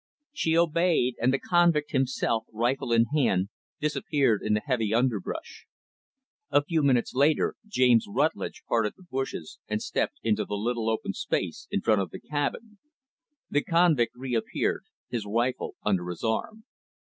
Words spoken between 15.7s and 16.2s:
under